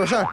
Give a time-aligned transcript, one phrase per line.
[0.00, 0.28] for sure.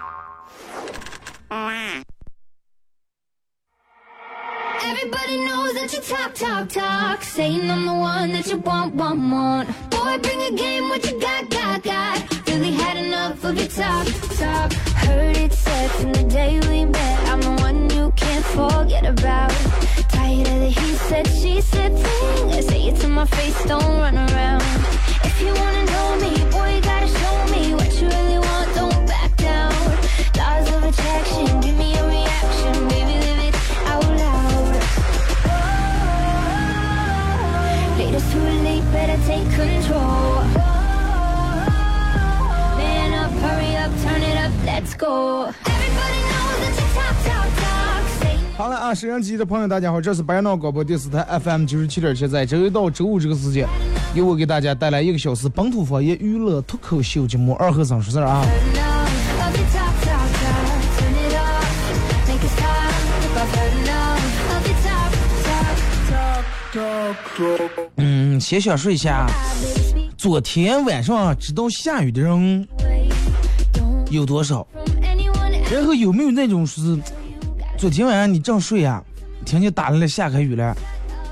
[4.82, 7.22] Everybody knows that you talk, talk, talk.
[7.24, 9.68] Saying I'm the one that you want, want, want.
[9.90, 12.48] Boy, bring a game, what you got, got, got.
[12.48, 14.72] Really had enough of your talk, talk.
[15.04, 19.52] Heard it said from the day we met, I'm the one you can't forget about.
[20.16, 22.62] Tired of the he said, she said thing.
[22.62, 24.62] Say it to my face, don't run around.
[25.26, 26.47] If you wanna know me,
[48.58, 53.68] 好了啊，摄像机的朋友，大家好，这是白闹广播电视台 FM 九十七点七，在周一到周五这个时间，
[54.16, 58.46] 由我给大家带来一个小时本土方言娱乐脱口秀节目《二和尚说事儿》啊。
[67.96, 69.26] 嗯，先想说一下，
[70.18, 72.68] 昨天晚上知道下雨的人
[74.10, 74.66] 有多少？
[75.72, 76.98] 然后有没有那种是
[77.78, 79.04] 昨天晚上你正睡呀、
[79.46, 80.76] 听见打雷了下开雨了，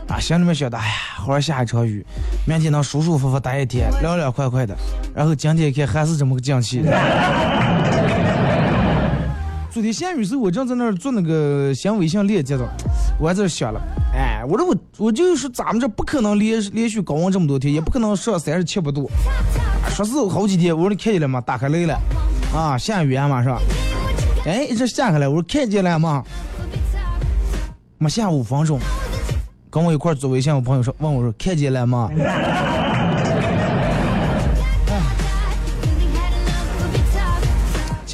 [0.08, 2.06] 啊，心里面想的，哎呀，好好下一场雨，
[2.46, 4.76] 明天能舒舒服服待一天，凉凉快快的。
[5.16, 6.84] 然后今天一看还是这么个降气。
[9.72, 12.66] 昨天下雨时，我正在那儿做那个新微信链接的，
[13.20, 13.82] 我还在这想了，
[14.14, 19.10] 哎，我说我我就是咱们这不可能连连续高温这么多天，也不可能上三十七八度，
[19.90, 21.42] 说是好几天，我说你看见了吗？
[21.42, 22.00] 打开雷了，
[22.54, 23.60] 啊，下雨啊嘛是吧？
[24.46, 26.24] 哎，这下下来，我说看见了吗？
[27.98, 28.80] 没下五分钟，
[29.70, 32.10] 跟我一块儿做微信，我朋友说问我说看见了吗？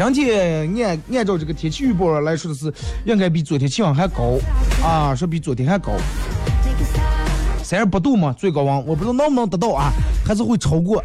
[0.09, 2.73] 今天按按照这个天气预报来说的是，
[3.05, 4.37] 应该比昨天气温还高。
[4.81, 5.91] 啊，说比昨天还高，
[7.61, 9.91] 三十八度嘛，最高温，我不知道能不能达到啊，
[10.25, 11.03] 还是会超过。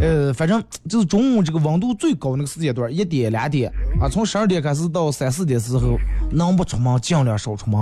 [0.00, 5.98] 呃，反正就是中午这个温度最高那个时间段，一点两点啊，从十二点开始到三四点时候，
[6.30, 7.80] 能不出门尽量少出门。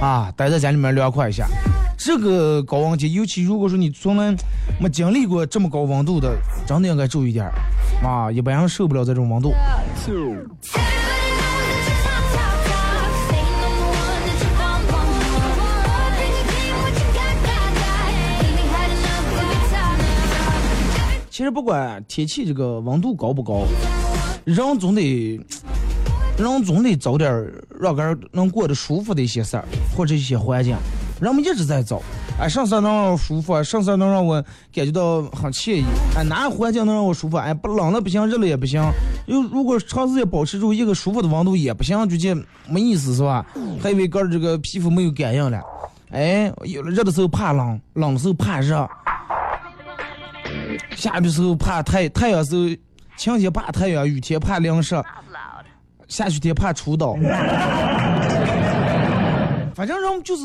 [0.00, 1.48] 啊，待在家里面凉快一下。
[1.96, 4.32] 这个高温天，尤其如果说你从来
[4.80, 7.52] 没经历过这么高温度的，真的应该注意点儿
[8.06, 9.52] 啊，一般人受不了这种温度。
[21.28, 23.64] 其实不管天气这个温度高不高，
[24.44, 25.40] 人总得
[26.38, 29.64] 人总得找点儿让个人能过得舒服的一些事儿
[29.96, 30.76] 或者一些环境。
[31.20, 32.00] 人们一直在找，
[32.38, 34.40] 哎，什么事儿能让我舒服，什么事儿能让我
[34.72, 35.84] 感觉到很惬意，
[36.16, 37.36] 哎，哪个环境能让我舒服？
[37.36, 38.80] 哎，不冷了不行，热了也不行。
[39.26, 42.32] 又如果长时间保持住一个舒服的温度也不行，就这
[42.68, 43.44] 没意思是吧？
[43.82, 45.60] 还以为个儿这个皮肤没有感应了，
[46.10, 48.88] 哎，有了热的时候怕冷，冷的时候怕热。
[50.94, 52.68] 下雨的时候怕太太阳时候，
[53.16, 54.94] 晴天怕太阳，雨天怕淋湿，
[56.08, 57.14] 下雪天怕出刀。
[59.74, 60.42] 反正人就是，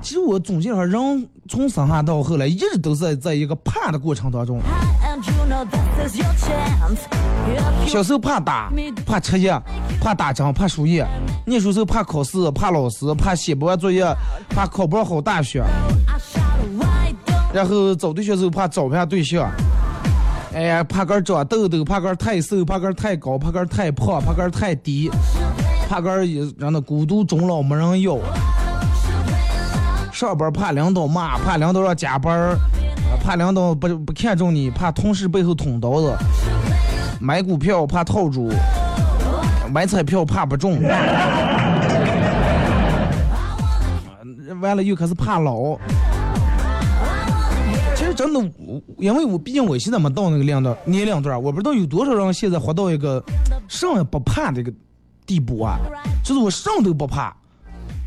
[0.00, 4.58] 其实我总结哈，人从生下到后来，一直都在在一个怕的过程当中。
[7.86, 8.72] 小时候怕打，
[9.04, 9.62] 怕吃药，
[10.00, 11.04] 怕打针，怕输液；
[11.44, 14.06] 念书时候怕考试，怕老师，怕写不完作业，
[14.48, 15.62] 怕考不上好大学。
[17.52, 19.50] 然后找对象时候怕找不下对象，
[20.54, 25.10] 哎呀，怕个长痘痘，怕个太瘦，怕个太高，怕个太胖，怕个太低，
[25.88, 28.18] 怕个也让那孤独终老没人要。
[30.12, 32.56] 上班怕领导骂，怕领导让加班，
[33.22, 36.16] 怕领导不不看重你，怕同事背后捅刀子。
[37.20, 38.50] 买股票怕套住，
[39.72, 40.80] 买彩票怕不中。
[44.60, 45.78] 完了又开始怕老。
[48.18, 53.22] 真的，我因为我毕竟我现在没到那个年龄年龄段，我不知道有多少人现在活到一个
[53.68, 54.72] 什么不怕的一个
[55.24, 55.78] 地步啊，
[56.24, 57.32] 就是我什么都不怕，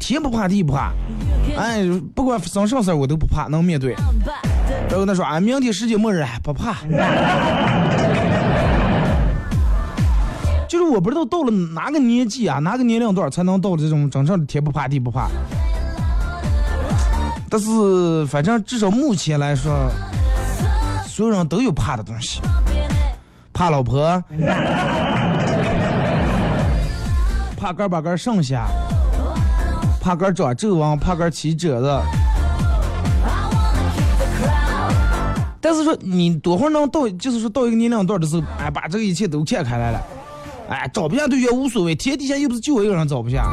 [0.02, 0.92] 天不怕 地不怕，
[1.58, 3.96] 哎，不管发生什么事儿我都不怕，能面对。
[4.90, 6.76] 然后他说啊，明天世界末日，哎，不怕。
[10.68, 15.30] 就是我不知道到了哪个年纪啊，哪个年龄段才能到这种真正的天不怕地不怕。
[17.52, 19.92] 但是反正至少目前来说，
[21.06, 22.40] 所有人都有怕的东西，
[23.52, 24.24] 怕老婆，
[27.58, 28.68] 怕哥把哥剩下，
[30.00, 32.02] 怕哥长皱纹，怕哥起褶子。
[35.60, 40.02] 但是说你多会儿能到，就是说到一个年龄段的时候，哎，把这个一切都看开来了，
[40.70, 43.44] 哎，找不下对象无所谓，天底下又不是就我一个人找不下，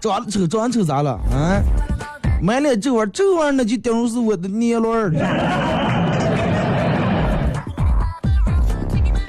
[0.00, 1.16] 找丑，长得丑咋了？
[1.32, 1.62] 嗯，
[2.40, 5.10] 满脸皱纹，皱纹那就等于是我的年轮儿。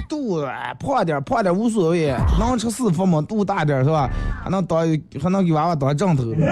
[0.10, 4.10] 肚子哎胖点儿胖点儿无所谓，能吃四副嘛，肚子大点儿是吧？
[4.44, 4.80] 还能当
[5.22, 6.24] 还能给娃娃当枕头。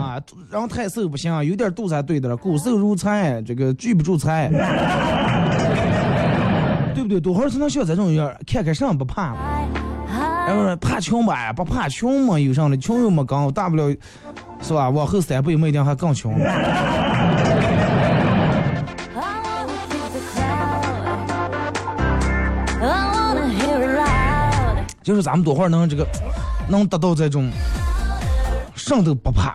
[0.00, 0.18] 啊，
[0.50, 4.48] 人太瘦不行，有点肚才对的了，骨瘦如柴，这个拒不住财，
[6.94, 7.20] 对不对？
[7.20, 9.36] 多会儿才能像这种样儿，看看上不怕
[10.46, 13.88] 然后说怕穷吧，不怕穷嘛，有上的穷又没刚，大不了
[14.60, 14.90] 是吧？
[14.90, 16.38] 往后三辈没一定还更穷。
[25.02, 26.06] 就是咱们多会儿能这个，
[26.66, 27.50] 能达到这种，
[28.74, 29.54] 上都不怕。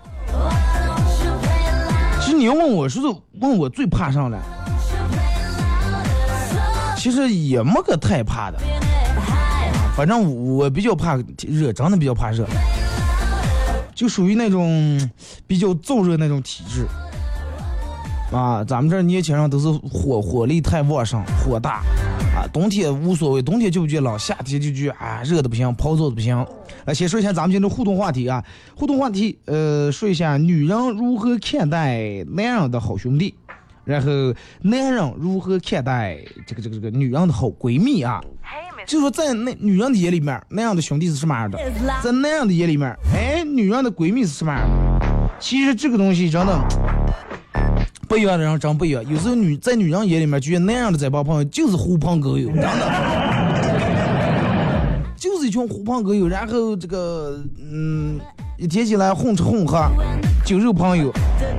[2.22, 4.38] 其实你要问我说是问我最怕上的，
[6.96, 8.60] 其实也没个太怕的，
[9.96, 12.46] 反正我比较怕热，真的比较怕热，
[13.94, 15.10] 就属于那种
[15.46, 16.86] 比较燥热那种体质。
[18.32, 21.82] 啊，咱们这年轻人都是火火力太旺盛，火大，
[22.36, 26.46] 啊，冬天无所谓，冬天就不觉冷，夏天就觉啊热的不行，泡澡的不行。
[26.86, 28.46] 来，先说一下咱们今天的互动话题啊，
[28.76, 33.34] 互动话题，呃，说一下女人如何看待男人的好兄弟，
[33.90, 34.12] 然后
[34.62, 38.22] 男人如何看待这个这个这个女人的好闺蜜啊？
[38.86, 41.58] 就说在那女人的眼里面，那样的兄弟是什么样的？
[42.04, 45.32] 在那样的眼里面，哎，女人的闺蜜是什么样的？
[45.40, 46.68] 其实这个东西真的。
[48.08, 52.64] 不一样的人真不一样，有时候女在女人眼里面，觉得那样的这帮朋友就是狐朋狗友，真的，
[55.18, 56.28] 就是一群狐朋狗友。
[56.28, 58.20] 然后这个，嗯，
[58.60, 59.90] 一天起来混吃混喝，
[60.44, 61.10] 酒肉朋友，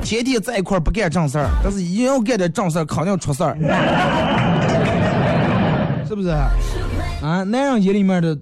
[0.02, 3.56] 天天在一块不干正事儿，但是一要干点正事儿，肯定出事儿，
[6.06, 6.29] 是不是？
[6.29, 6.50] 啊，
[7.44, 8.38] 男人眼里面的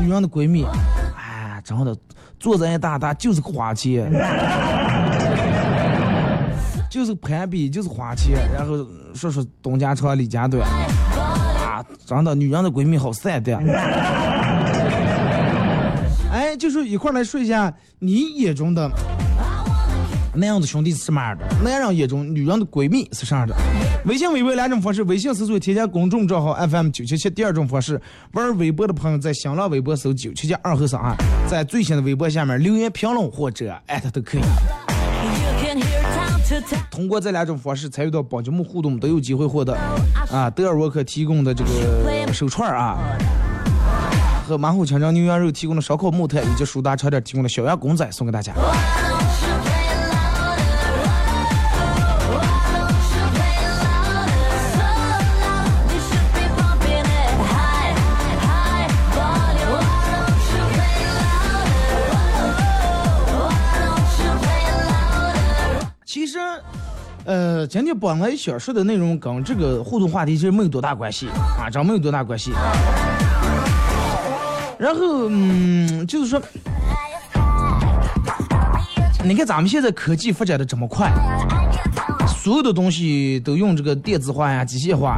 [0.00, 0.66] 女人的闺蜜，
[1.16, 1.96] 哎，真的，
[2.40, 4.10] 做人大大就是花钱。
[6.90, 8.84] 就是攀比，就是花钱，然后
[9.14, 13.56] 说说东家长李家短，啊，真的，女人的闺蜜好善的。
[16.62, 18.88] 就是一块来说一下你眼中的
[20.32, 23.56] 那样的兄弟是什么样的，男人眼中女人的闺蜜是啥样的。
[24.04, 27.28] 微信、微博两种方式，微信搜索添加公众账号 FM 九七七。
[27.28, 28.00] 第二种方式，
[28.34, 31.16] 玩微博的朋友在新浪微博搜九七七二和尚啊，
[31.48, 34.42] 在最新的微博下面留言评论或者艾特都可以。
[36.92, 39.76] 通过这两种方式参与到本节目互动，都有机会获得
[40.30, 42.98] 啊德尔沃克提供的这个手串啊，
[44.46, 48.52] 和马虎强张牛羊肉提供的烧烤木炭，以及舒达超店提供的小羊公仔送给大家。
[66.04, 66.38] 其实，
[67.24, 72.52] 呃，今天本来想说的内容跟这个互动话题其实没有多大关系啊，真没有多大关系。
[74.82, 76.42] 然后，嗯，就是说，
[79.22, 81.12] 你看咱们现在科技发展的这么快，
[82.26, 85.16] 所有的东西都用这个电子化呀、机械化。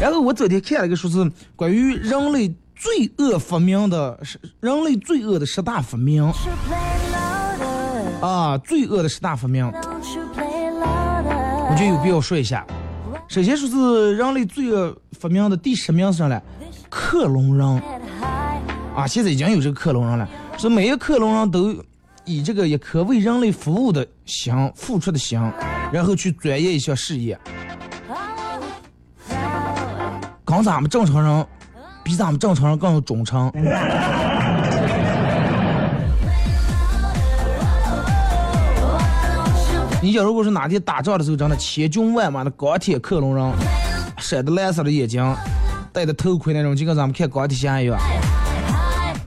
[0.00, 6.24] 然后我昨天看了一个说是关于人类罪恶发明的，是人类罪恶的十大发明
[8.20, 9.64] 啊，罪恶的十大发明。
[11.70, 12.66] 我觉得有必要说一下。
[13.28, 16.42] 首先说是人类罪恶发明的第十名是啥呢？
[16.88, 17.82] 克隆人
[18.94, 21.74] 啊，现在已经有这个克隆人了，说每一个克隆人都
[22.24, 25.40] 以这个一颗为人类服务的心付出的心，
[25.92, 27.38] 然后去钻研一项事业，
[30.44, 31.46] 跟咱们正常人
[32.02, 33.50] 比咱们正常人更有忠诚。
[40.00, 43.52] 你想，如果是哪天打仗的时候，真的千军万马的钢铁克隆人，
[44.18, 45.34] 闪着蓝色的眼睛，
[45.94, 47.96] 戴着头盔那种，就跟咱们看钢铁侠一样，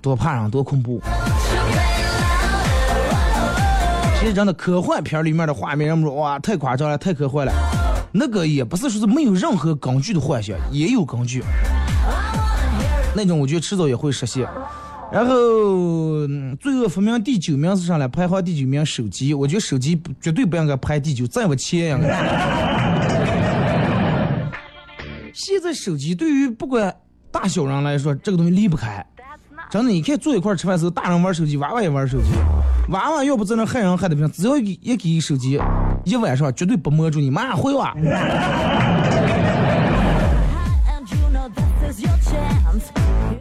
[0.01, 1.01] 多怕人，多恐怖。
[4.19, 7.53] 其实真的科幻片里面的画面，人们说哇太夸张了，太科幻了。
[8.11, 11.41] 那个也不是说是没有任何根据的幻想，也有根据。
[13.15, 14.45] 那种我觉得迟早也会实现。
[15.09, 15.31] 然后，
[16.59, 22.66] 罪恶分明第九名是上来排行第九名手机，我觉得手机绝对不应该排第九，再往前应该。
[25.47, 26.93] 现在手机对于不管
[27.31, 29.05] 大小人来说，这个东西离不开。
[29.69, 32.31] 真的，你看坐一块吃饭时候，大人玩手机，娃娃也玩手机。
[32.89, 35.57] 娃娃要不在那害人害的不行，只要一一给手机，
[36.03, 37.95] 一晚上绝对不摸住你，马上回哇。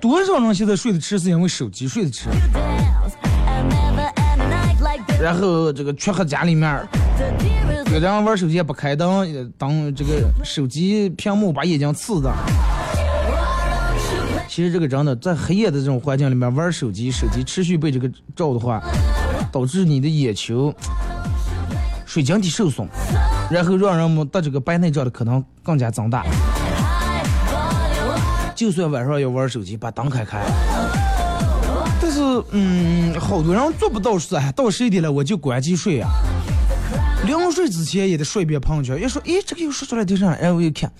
[0.00, 2.28] 多少人现在睡得迟是因为手机睡得迟，
[5.20, 6.88] 然后这个缺喝家里面
[7.92, 12.32] 有的人玩手机也不开灯，也当这个手机屏幕把眼睛刺的。
[14.48, 18.82] 其实这个真的在黑夜的这种环境里面玩手机，手机持续被这个照的话，
[19.52, 20.74] 导致你的眼球
[22.04, 22.88] 水晶体受损，
[23.50, 26.24] 然后让人们得这个白内障的可能更加增大。
[28.54, 30.42] 就算晚上要玩手机，把灯开开。
[32.00, 36.10] 但是，嗯，好多人做不到说，哎，到十一点了我就关机睡啊。
[37.68, 40.90] 之前也得刷一遍朋友圈，一说，诶，这个又说出来就上了，然后我一看，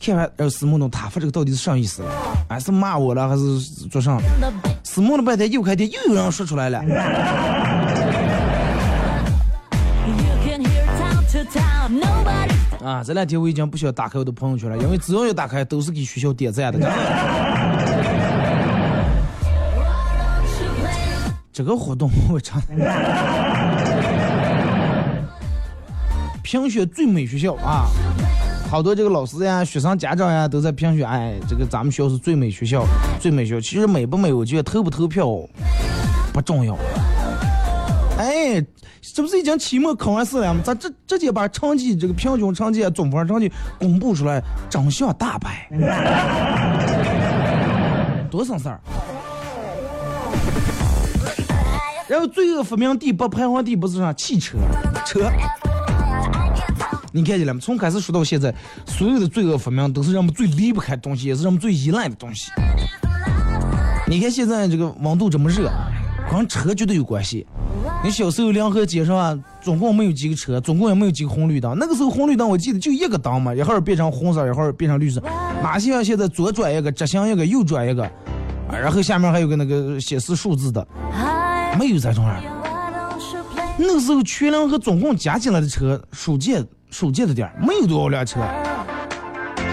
[0.00, 2.10] 看完，然后死木弄他发这个到底是啥意思了？
[2.48, 6.78] 哎，是骂我了还是做啥？the big 死木了半天又开店，又有人说出来了。
[12.84, 16.92] 啊，这两天我已经不需要打开我的朋友圈了，因为只要一打开都是给学校点赞的。
[21.52, 22.52] 这个活动我真
[26.44, 27.86] 评选最美学校啊，
[28.70, 32.84] 好多这个老师呀、学生家长呀都在评选，哎，这个咱们学校是最美学校，
[33.18, 33.60] 最美学校。
[33.60, 35.26] 其实美不美，我觉得投不投票
[36.34, 36.76] 不重要。
[38.18, 38.62] 哎，
[39.00, 40.60] 这不是已经期末考完试了吗？
[40.62, 45.66] 咱这直接把成绩这个平均成绩、总分成绩公布出来，真相大白，
[48.30, 48.78] 多省事儿。
[52.06, 54.58] 然后罪恶发明第八排行第不是啥汽车
[55.06, 55.32] 车，
[57.16, 57.60] 你看见了吗？
[57.62, 58.52] 从开始说到现在，
[58.88, 62.50] 所有的罪恶发明都是人们最离不开的东西，也是人们最依赖的东西。
[64.08, 65.70] 你看现在这个温度这么热，
[66.28, 67.46] 跟车绝对有关系。
[68.02, 71.76] 你小时候两河街上啊，总共没有几个车，总共也没有几个红绿灯。
[71.78, 75.22] 那个时候红绿灯我记得就一个灯嘛，一会儿变成红色，一会儿变成绿色。
[75.62, 78.10] 哪像现在左转一个，直行一个，右转一个，
[78.72, 80.84] 然后下面还有个那个显示数字的，
[81.78, 82.42] 没有这种人。
[83.76, 88.38] 那个时候全量和总共加起来的车，数届数届的点儿，没有多少辆车。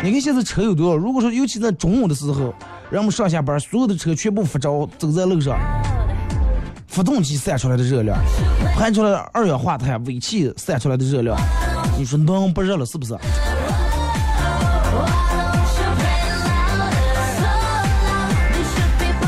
[0.04, 0.98] 你看现在车有多少？
[0.98, 2.52] 如果说尤其在中午的时候，
[2.90, 5.56] 人们上下班，所有的车全部发着，走在路上，
[6.88, 8.18] 发动机散出来的热量，
[8.76, 11.38] 排出来的二氧化碳、尾气散出来的热量，
[11.96, 13.16] 你说能不热了是不是？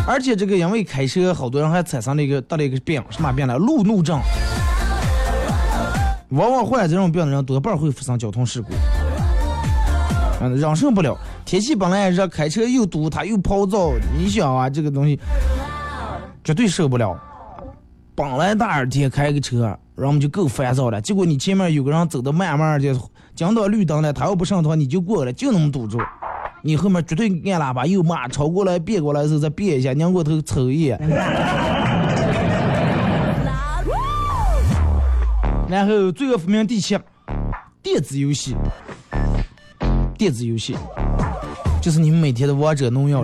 [0.07, 3.55] 而且这个因为开车，好多人还产生了一个得了一个病，什么病呢？
[3.55, 4.19] 路怒症。
[6.33, 8.69] 往往患这种病的人，多半会发生交通事故。
[10.41, 11.15] 嗯，忍受不了。
[11.45, 15.19] 天气本来热，开车又堵，它又泡燥，你想啊，这个东西
[16.43, 17.15] 绝对受不了。
[18.15, 20.99] 本来大热天开个车，然后我们就够烦躁了。
[20.99, 22.95] 结果你前面有个人走的慢慢的，
[23.35, 25.99] 讲到绿灯了，他要不上的话，你就过了，就那么堵住。
[26.65, 30.97] 你后面绝对按喇叭又骂，超过来别过来的时候再别一下，拧过头瞅一眼
[35.73, 36.95] 然后罪恶分明第七，
[37.81, 38.55] 电子游戏，
[40.15, 40.77] 电子游戏
[41.81, 43.23] 就是你们每天的王者荣耀。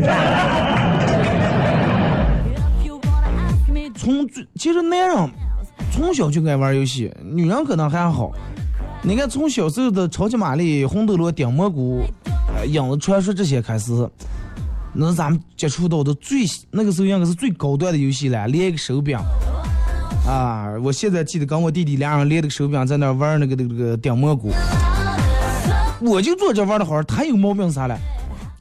[3.95, 5.29] 从最其实男人
[5.91, 8.31] 从小就爱玩游戏，女人可能还好。
[9.03, 12.01] 你看，从小时候的超级玛丽、红斗罗、顶蘑菇、
[12.65, 14.09] 影子传说这些开始，
[14.91, 16.39] 那咱们接触到的最
[16.71, 19.19] 那个时候应该是最高端的游戏了，连一个手柄。
[20.27, 20.73] 啊！
[20.83, 24.51] 我现在记得跟我弟弟俩人连着个手柄在那玩那个那个那个顶蘑菇，
[26.01, 27.95] 我就坐这玩的好，他有毛病是啥嘞？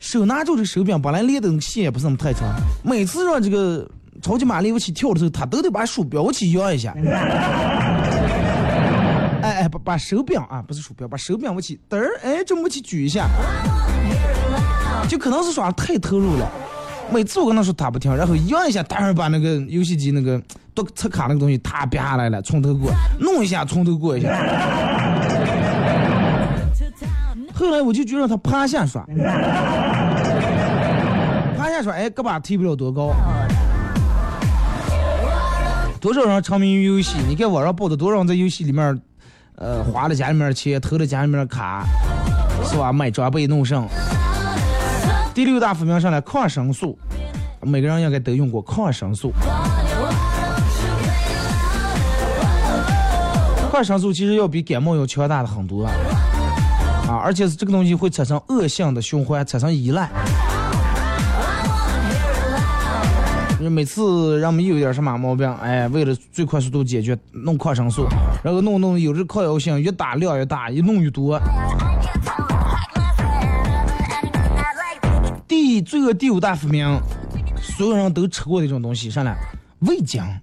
[0.01, 2.49] 手拿住这手柄，本来连的线也不是那么太长，
[2.83, 3.87] 每次让这个
[4.23, 6.95] 超级玛丽我去跳的时候，他都得把鼠标我去摇一下。
[9.43, 13.29] 哎哎，把把手柄啊，不是鼠标，把手柄我去嘚儿，哎，这么去举一下，
[15.09, 16.51] 就可能是耍太投入了。
[17.11, 20.41] 每次我跟他说他不听，然后摇一下，当然把那个游戏机那个
[20.75, 24.29] 读测卡那个东西，他啪下来了，从头过，弄一下从头过一下。
[27.55, 29.05] 后来我就就让他趴下耍，
[31.57, 33.13] 趴下耍，哎，胳膊提不了多高。
[36.01, 37.17] 多少人沉迷于游戏？
[37.27, 38.97] 你看网上报的多少人在游戏里面，
[39.57, 41.85] 呃，花了家里面钱，投了家里面卡，
[42.65, 42.93] 是吧？
[42.93, 43.89] 买装备弄上。
[45.39, 46.99] 第六大发明上来抗生素，
[47.63, 49.33] 每个人应该都用过抗生素。
[53.71, 60.11] 抗生素其实要比感冒要强大的很多啊，而且是这个东西会产生恶性的循环，产生依赖。
[63.61, 68.09] 就每次让我们有点什么毛病，哎，为了最快速度解决，弄抗生素，
[68.43, 71.41] 然后弄弄，有这抗药性越大量越大，一弄越多。
[75.79, 77.01] 第罪恶第五大发明，
[77.63, 79.37] 所有人都吃过的一种东西，上来
[79.81, 80.21] 味精。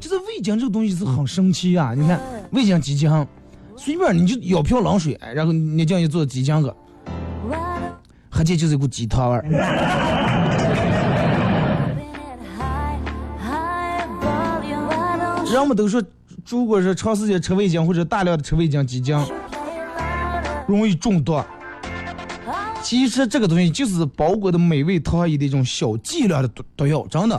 [0.00, 1.94] 就是味精这个东西是很神奇啊！
[1.96, 2.18] 你看
[2.50, 3.26] 味精鸡精，
[3.76, 6.76] 随便你就舀瓢冷水，哎然后你这样一做鸡精个，
[8.28, 9.44] 喝起就是一股鸡汤味儿。
[15.52, 16.02] 人们都说，
[16.48, 19.16] 如果是长时间吃味精或者大量的吃味精、鸡精，
[20.66, 21.40] 容易中毒。
[22.88, 27.38] 其实这个东西就是包裹的美味糖衣的一种小剂量的毒毒药，真的。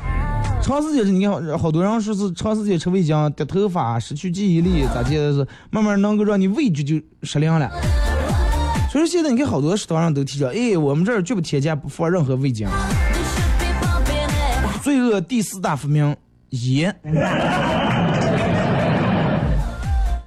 [0.61, 7.67] 长时间是，你看好多人说是长时间吃味精掉头发、失去记忆力，咋地是慢慢能够让你味觉就失灵了。
[8.91, 12.69] 所以说现在你看好多食堂上都提着，哎，我们这儿绝不添加不放任何味精。
[14.83, 16.15] 罪恶第四大发明
[16.51, 16.95] 盐。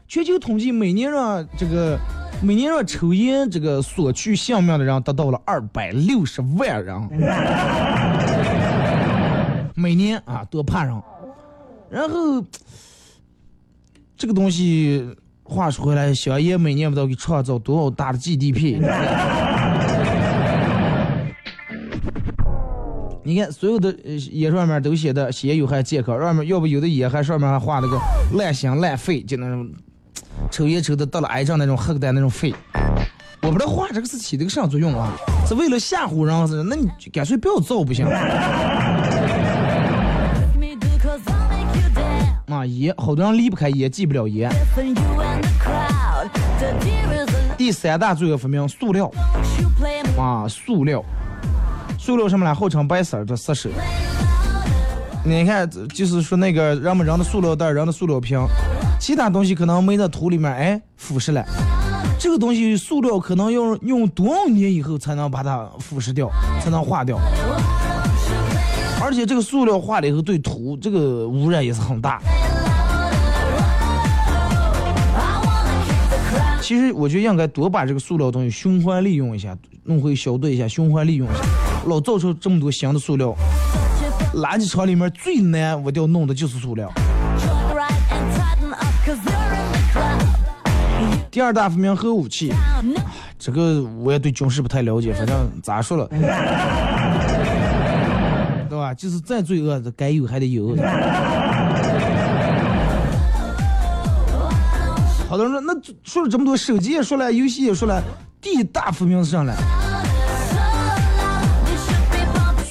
[0.09, 1.97] 全球统计，每年让这个
[2.45, 7.09] 每年让抽烟这个索取性命的人达到了二百六十万人，
[9.77, 10.93] 每年啊多怕人。
[11.89, 12.45] 然后
[14.17, 18.81] 这个东西话说回来，香烟每年不知道给创造多少大的 GDP。
[23.25, 27.97] 你看，所有的呃烟上面都写的吸烟有害健康，上面要不有的烟还上面还画了个
[28.37, 29.71] 烂心烂肺，就那种
[30.51, 32.55] 抽烟抽的得了癌症那种黑的那种肺。
[33.41, 35.13] 我不知道画这个是起的个啥作用啊？
[35.47, 36.63] 是为了吓唬人是？
[36.63, 38.07] 那你干脆不要造不行？
[42.47, 44.49] 啊，烟，好多人离不开烟，戒不了烟。
[47.57, 49.11] 第三大罪恶发明，塑料。
[50.17, 51.03] 啊，塑料。
[51.99, 52.55] 塑料什么呢？
[52.55, 53.71] 号称白色的色手。
[55.25, 58.39] 你看，就是说那个人们扔的塑料袋、扔的塑料瓶，
[59.03, 61.45] 其他东西可能没在土里面，哎，腐蚀了。
[62.21, 67.19] 这个东西塑料可能要用多少年以后才能把它腐蚀掉，才能化掉。
[69.03, 72.23] 而且这个塑料化了以后，对土这个污染也是很大。
[76.61, 81.41] 其实我觉得应该多把这个塑料东西循环利用一下，弄回小队一下，循环利用一下。
[81.87, 83.35] 老造出这么多新的塑料，
[84.37, 86.89] 垃圾场里面最难我掉弄的就是塑料。
[91.31, 92.53] 第二大发明核武器，
[93.39, 96.07] 这个我也对军事不太了解，反正咋说了，
[98.69, 98.95] 对吧？
[98.95, 100.77] 就是再罪恶的该有还得有。
[105.29, 108.03] 好多人说，那说了这么多，手机也说了，游戏也说了，
[108.41, 109.53] 第一大发明是啥呢？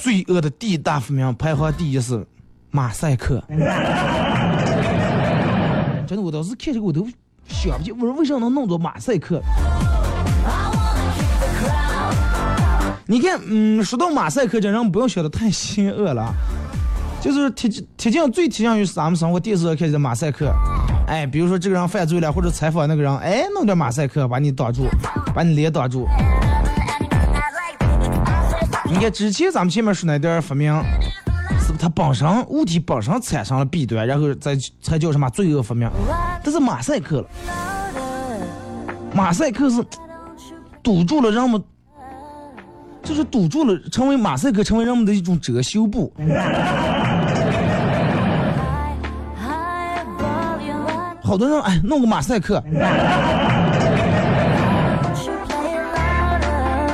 [0.00, 2.26] 罪恶的第一大发明排行第一是
[2.70, 3.42] 马赛克。
[6.12, 7.08] 真的，我当时看这个我都
[7.48, 9.40] 想不起，我说为啥能弄到马赛克？
[13.06, 16.30] 你看，嗯，说到马赛克，这人不用想的太邪恶了，
[17.18, 20.52] 就是贴贴近最贴近于咱们生活电视上看见的马赛克。
[21.06, 24.86] 哎，比如说这个人犯罪了，或者采访那个人，哎，弄点马赛克把你挡住，
[25.34, 26.06] 把你脸挡住。
[28.84, 30.70] 你看之前咱们前面说那点发明，
[31.72, 35.90] 是不是它本身物体本身产生了弊端，然后再才叫什么罪恶发明？
[36.42, 37.28] 这是马赛克了。
[39.14, 39.84] 马赛克是
[40.82, 41.62] 堵住了人们，
[43.02, 46.12] 就是堵住了，成为马赛克成为人们的一种遮羞布。
[51.22, 52.62] 好多人哎，弄个马赛克。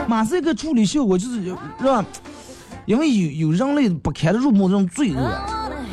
[0.07, 2.05] 马赛克处理效果就是让，
[2.89, 5.21] 因为有有人类不堪入目这种罪恶，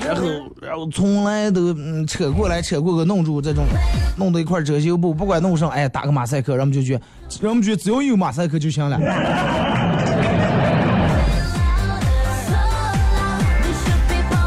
[0.07, 0.21] 然后
[0.61, 3.65] 然后从来都嗯扯过来扯过个弄住这种，
[4.15, 6.93] 弄到一块遮羞布，不管弄上哎打个马赛克，人们就觉
[7.41, 8.97] 人们觉得只要有马赛克就行了。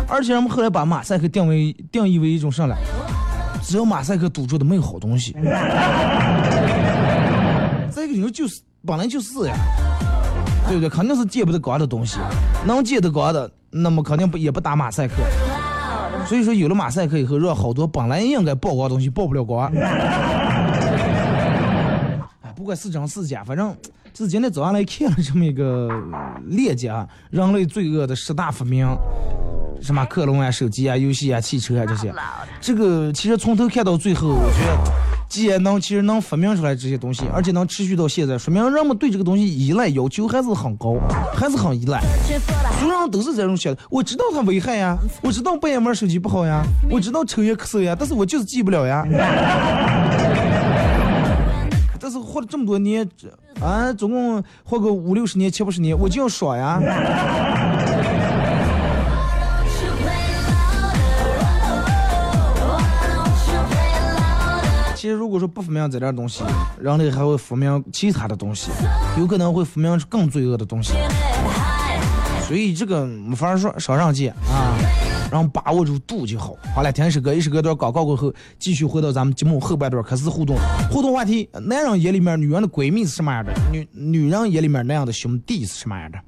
[0.08, 2.74] 而且人们后来把马赛克定为定义为一种啥了？
[3.62, 5.36] 只要马赛克堵住的没有好东西。
[7.94, 9.54] 这个牛就是本来就是呀，
[10.68, 10.88] 对不对？
[10.88, 12.18] 肯定是见不得光的东西，
[12.66, 15.14] 能见得光的，那么肯定不也不打马赛克。
[16.26, 19.72] 所以说有了马赛克以后，让好多本来应该曝光的东西曝不了光。
[22.42, 23.74] 哎，不管是真是假，反正
[24.14, 25.88] 是今天早上来看了这么一个
[26.44, 28.86] 链接啊，人类罪恶的十大发明，
[29.80, 32.12] 什么克隆啊、手机啊、游戏啊、汽车啊这些。
[32.60, 34.76] 这个其实从头看到最后，我觉得
[35.28, 40.96] 既然能其实能发明出来这些东西，而且能持续到现在，说明人们对这个东西依赖要求还是很高，
[41.34, 42.00] 还是很依赖。
[42.80, 49.04] 所有人都是这种想的，我知道它危害呀，我知道半夜玩手机不好呀，我知道抽烟咳嗽呀，但是我就是戒不了呀。
[52.00, 53.06] 但是活了这么多年，
[53.60, 56.80] 啊，总共活个五六十年、七八十年，我就要爽呀。
[65.10, 66.42] 如果说不发明这点东西，
[66.80, 68.70] 人类还会发明其他的东西，
[69.18, 70.92] 有可能会发明出更罪恶的东西。
[72.46, 74.72] 所以这个没法说少上戒啊，
[75.30, 76.54] 然后把握住度就好。
[76.74, 80.56] 好了，听一首歌，一首歌段广告过后，继续回到咱们节目后半段开始互动。
[80.90, 83.52] 互动话题：男人眼里面女人的闺蜜是什么样的？
[83.70, 86.18] 女女人眼里面那样的兄弟是什么样的？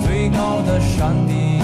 [0.00, 1.63] 最高的山顶。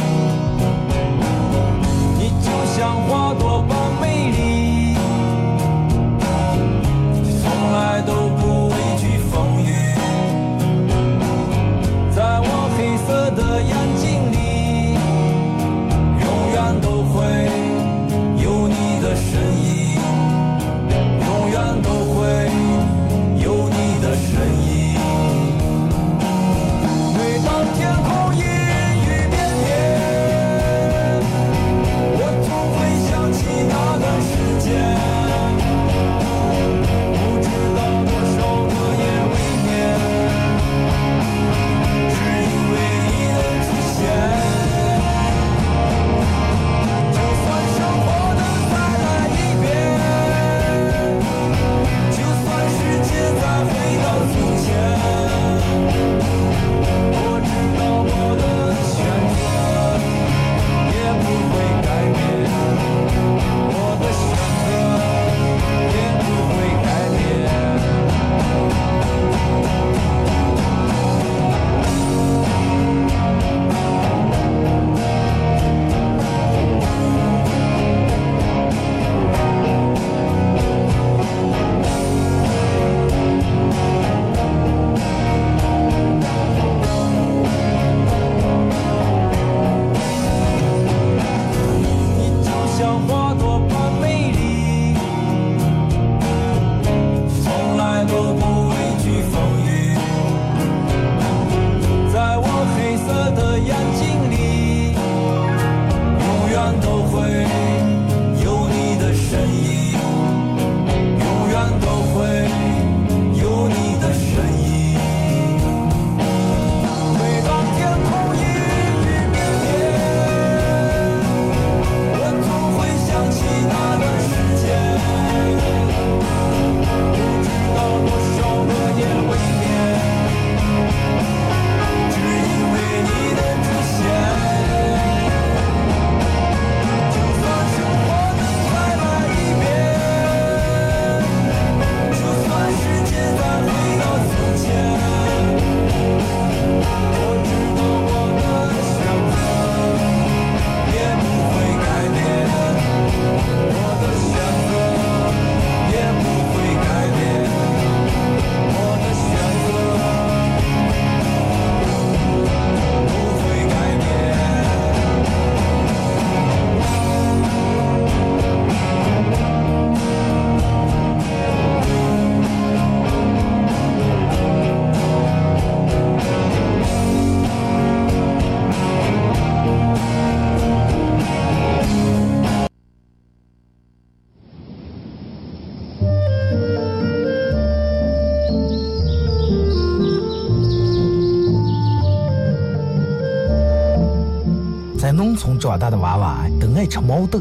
[195.61, 197.39] 长大的娃娃都爱吃毛豆。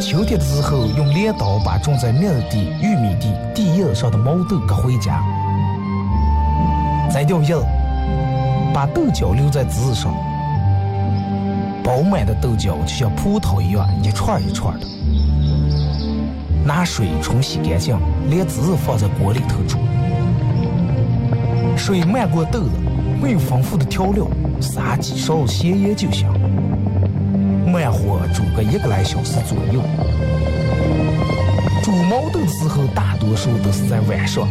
[0.00, 5.22] 秋天的时候，用镰刀把种在麦地、玉米地地叶上的毛豆割回家，
[7.12, 7.54] 摘掉叶，
[8.72, 10.12] 把豆角留在枝上。
[11.84, 14.86] 饱满的豆角就像葡萄一样，一串一串的。
[16.64, 17.96] 拿水冲洗干净，
[18.30, 19.78] 连籽放在锅里头煮。
[21.76, 22.70] 水漫过豆子，
[23.20, 24.26] 没有丰富的调料，
[24.62, 26.28] 撒几勺咸盐就行。
[27.66, 29.82] 慢火煮个一个来小时左右。
[31.82, 34.46] 煮毛豆的时候，大多数都是在晚上。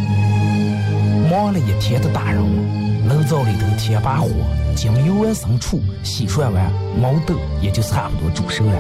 [1.29, 4.27] 忙了一天的大人们，炉灶里头添把火，
[4.75, 6.69] 将油温生出，洗涮完，
[6.99, 8.73] 毛豆也就差不多煮熟了。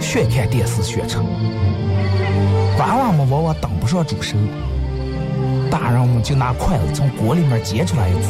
[0.00, 1.24] 学看电视学成。
[2.78, 4.36] 娃娃们往往等不上煮熟，
[5.70, 8.28] 大人们就拿筷子从锅里面夹出来一只，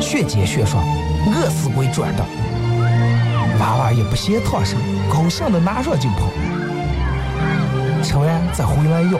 [0.00, 0.82] 学煎学涮，
[1.26, 2.24] 饿死鬼转的。
[3.60, 4.76] 娃娃也不嫌烫手，
[5.12, 6.30] 高兴的拿上就跑，
[8.02, 9.18] 吃完再回来要。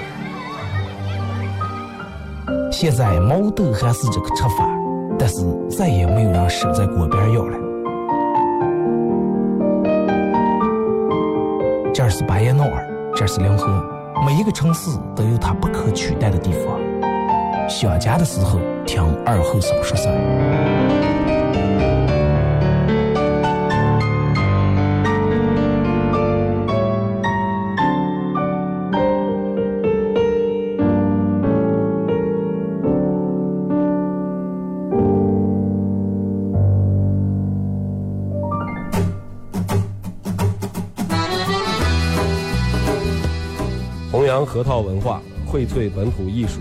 [2.73, 4.67] 现在毛豆还是这个吃法，
[5.19, 7.59] 但是再也没有人守在锅边要了。
[11.93, 13.85] 这是巴彦淖尔，这是临河，
[14.25, 16.81] 每一个城市都有它不可取代的地方。
[17.71, 20.15] 想家的时候，听二后生说事儿。
[44.13, 46.61] 弘扬核桃文化，荟萃本土艺术。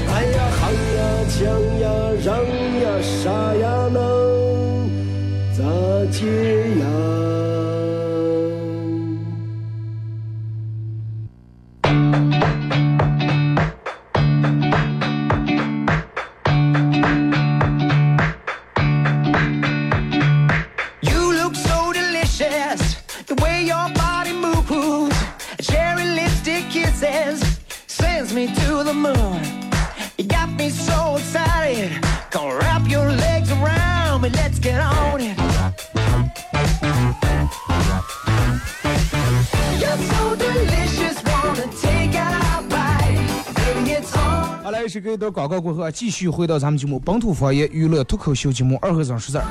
[0.21, 1.01] 哎呀喊呀
[1.33, 1.39] 抢
[1.79, 1.89] 呀
[2.23, 2.29] 嚷
[2.83, 3.97] 呀啥呀能
[5.51, 5.63] 咋
[6.11, 6.70] 接？
[45.01, 49.45] 给一段广告过后啊，继续回到咱们节目本土方言娱乐脱口秀节目二和尚说事儿。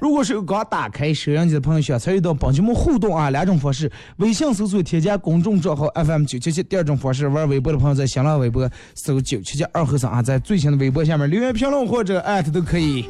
[0.00, 13.08] 如果是刚打开收音机的朋友，想参与到本节目互动啊，两种方式：微信搜索添加公众账号 FM 九七七；第二种方式，玩微博的朋友在新浪微博搜九七七二和尚啊，在最新的微博下面留言评论或者艾特都可以。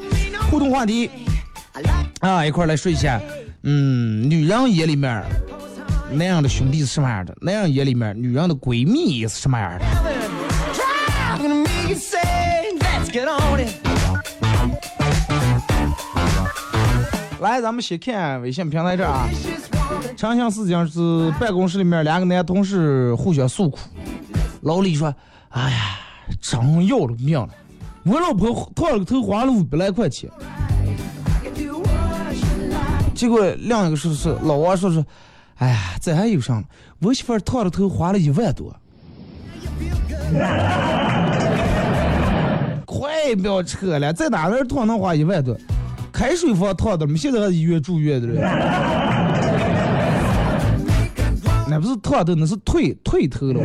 [0.51, 1.09] 互动话题
[2.21, 3.21] 啊，一块来说一下，
[3.63, 5.25] 嗯，女人眼里面
[6.13, 7.35] 那样的兄弟是什么样的？
[7.41, 9.85] 那样眼里面女人的闺蜜也是什么样的？
[17.41, 19.29] 来，咱们先看微信平台这啊。
[20.17, 23.79] 长相事情是办公室里面两个男同事互相诉苦，
[24.63, 25.15] 老李说
[25.51, 25.99] ：“哎呀，
[26.41, 27.51] 真要了命了，
[28.05, 30.31] 我老婆烫了个头花了五百来块钱。”
[33.15, 35.05] 结果另一个说是老王说是
[35.57, 36.65] ：“哎呀，这还有啥呢？
[37.01, 38.75] 我媳妇烫了头花了一万多。”
[43.05, 45.55] 快不要扯了，在哪儿烫能花一万多？
[46.11, 48.41] 开水房烫的，我们现在还医院住院的人。
[51.69, 53.61] 那不是烫的，那是退退头了。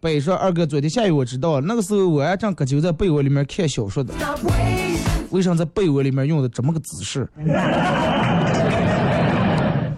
[0.00, 4.14] 北说二哥，昨天下雨我知道，那个时候我还正搁就在被窝里面看小说的，
[5.28, 7.28] 为啥在被窝里面用的这么个姿势？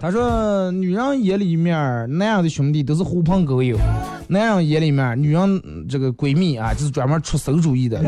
[0.01, 3.77] 他说，女人眼里面那样的兄弟都是狐朋狗友，
[4.27, 8.01] 男人眼里面女人这个闺蜜啊，就是专门出馊主意的，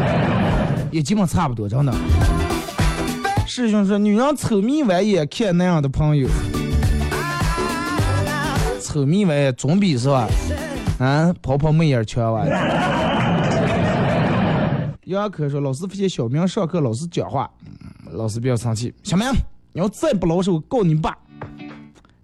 [0.90, 1.92] 也基本差不多，真的。
[3.46, 6.26] 师兄说，女人丑眯歪眼看那样的朋友，
[8.80, 10.26] 丑眯歪总比是吧？
[10.98, 12.46] 啊，泡泡妹儿强哇。
[15.04, 17.50] 杨科说，老师发现小明上课老是讲话，
[18.12, 19.26] 老师比较生气，小明，
[19.72, 21.16] 你要再不老实，我告你爸。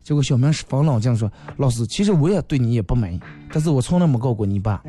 [0.03, 3.21] 结果小明是防老将说：“老师，其实我也对你也不满意，
[3.53, 4.83] 但是我从来没告过你爸。”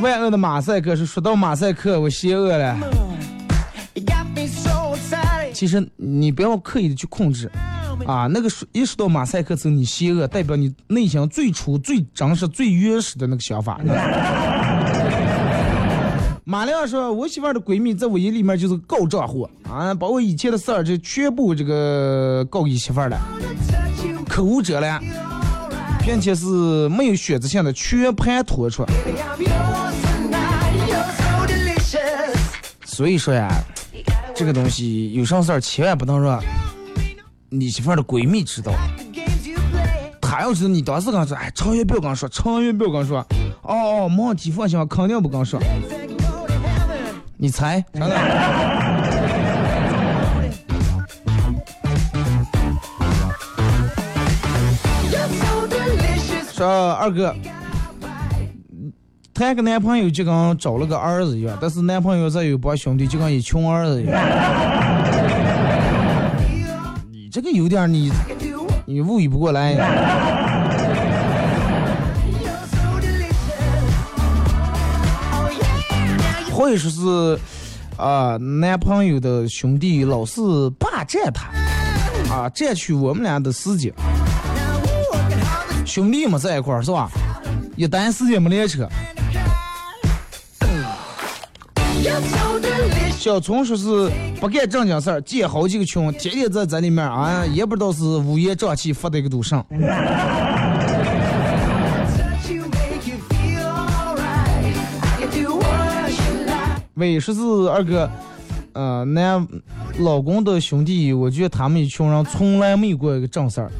[0.00, 2.78] 万恶的马赛克是说到马赛克，我邪恶了。
[5.52, 7.50] 其实你不要刻意的去控制，
[8.06, 13.80] 啊，那个说一说到马赛克之后，你邪恶，代表你内心最初、最真实、最原始的那个想法。
[16.48, 23.18] 马亮说：“我媳妇儿的闺蜜在我眼里面就是告状货啊，把我以前的事儿就全部这个告给媳妇儿了，
[24.28, 25.02] 口无遮拦，
[26.04, 28.86] 并且是没有选择性的全盘托出。
[32.84, 33.50] 所以说呀，
[34.32, 36.40] 这个东西有啥事儿千万不能让
[37.48, 40.12] 你媳妇儿的闺蜜知道。” The games you play.
[40.20, 43.18] 他要是你当时跟他说，哎，长远不要跟我说，长远不要跟我说，
[43.62, 45.60] 哦哦，没问题，放心，肯定不跟我说。
[47.38, 48.16] 你猜，真的
[55.10, 56.54] ？You're so delicious.
[56.54, 57.36] 说二哥，
[59.34, 64.18] 谈个男朋友就跟找了个儿子一样，但是男朋友再有帮兄弟就跟一穷儿子一样。
[67.12, 68.10] 你这个有点儿你
[68.86, 69.74] 你无语不过来。
[76.66, 76.70] Yeah.
[76.70, 77.38] 或者说是
[77.96, 80.40] 啊、男朋友的兄弟老是
[80.78, 81.46] 霸占他，
[82.34, 83.92] 啊，占据我们俩的时间。
[85.86, 87.08] 兄弟们在一块儿是吧？
[87.76, 88.88] 一单时间没连车。
[93.16, 99.64] 小聪说是不干正经事儿，建好几个群，天天在在里面啊，也不知道是乌烟瘴气发的一个赌上。
[106.96, 107.00] Like.
[107.00, 108.10] 喂，说是二哥，
[108.72, 109.46] 呃，男
[109.98, 113.70] 老公的兄弟，我觉得他们一群人从来没有过一个正事儿，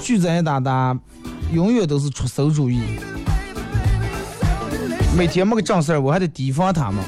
[0.00, 0.98] 聚在一搭搭，
[1.52, 2.80] 永远都是出馊主意。
[5.16, 7.02] 每天没个正事儿，我还得提防他们。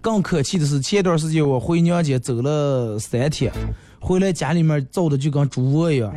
[0.00, 3.50] 更可气的是，前段时间我回娘家走了三天，
[3.98, 6.12] 回来家里面造的就跟猪窝一样，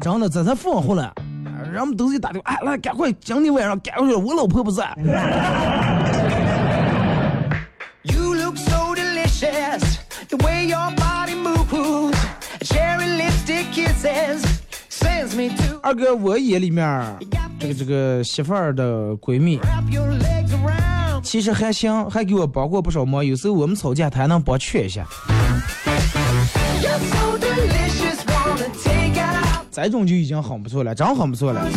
[0.00, 1.12] 真的这才放回来。
[1.76, 4.82] 然后我们都得打电话，哎，来，赶快，今天晚上赶过去，我老婆不在。
[8.04, 11.56] you look so delicious，the way your body move。
[15.82, 17.14] 二哥，我眼里面
[17.60, 19.60] 这个这个媳妇儿的闺蜜
[21.22, 25.06] 其实还行，还给我帮过不少忙，有时候我们吵架她还能帮劝一下。
[29.84, 31.68] 这种就已经很不错了，真很不错了。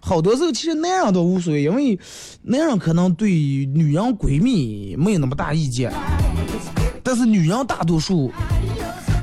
[0.00, 1.98] 好多时候其实男人都无所谓，因为
[2.42, 5.92] 男人可能对女人闺蜜没有那么大意见，
[7.04, 8.32] 但是女人大多数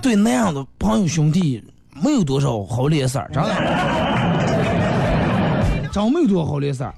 [0.02, 1.62] 对男人的朋友兄弟
[2.02, 3.50] 没有多少好脸色，真的，
[5.92, 6.90] 真没有多少好脸色。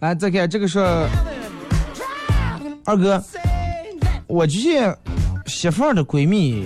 [0.00, 0.78] 来，再看这个是
[2.84, 3.20] 二哥，
[4.28, 4.96] 我觉得
[5.46, 6.64] 媳妇儿的闺蜜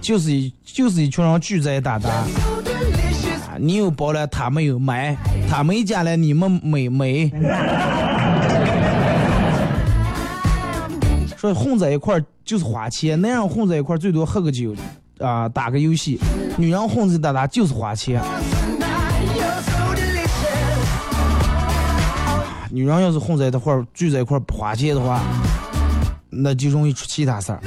[0.00, 2.08] 就是一就是一群人聚在一搭搭。
[2.24, 3.42] so delicious.
[3.50, 5.14] 啊你有包了，他没有买；
[5.50, 7.30] 他没家了，你们没没。
[11.36, 14.74] 说混在一块儿就是花钱，男人混在一块儿最多喝个酒，
[15.18, 16.18] 啊、打个游戏；
[16.56, 18.18] 女人混在打打就是花钱。
[22.76, 25.22] 女人要是混在一块儿聚在一块儿不花钱的话，
[26.28, 27.58] 那就容易出其他事儿。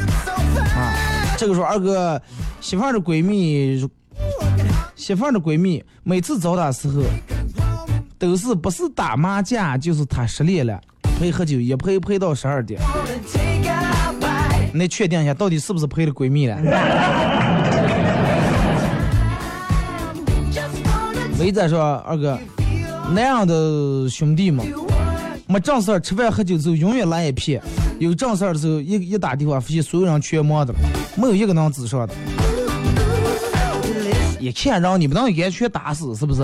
[0.75, 0.93] 啊，
[1.35, 2.21] 这个时候二哥
[2.61, 3.89] 媳妇儿的闺蜜，
[4.95, 7.01] 媳妇儿的闺蜜每次找她时候，
[8.19, 10.79] 都是不是打麻将就是她失恋了，
[11.19, 12.79] 陪喝酒也陪陪到十二点。
[12.79, 14.69] Wanna take a bite.
[14.75, 16.55] 你确定一下，到底是不是陪的闺蜜了？
[21.39, 22.37] 没在说二哥，
[23.11, 24.63] 那样的兄弟嘛，
[25.51, 27.59] 没正事儿吃饭喝酒之后永远来一片，
[27.97, 30.79] 有正事儿的时候一一打电话，发现所有人全忙的了，
[31.17, 32.13] 没有一个能自上的。
[34.39, 36.43] 一看人，你不能给人全打死，是不是？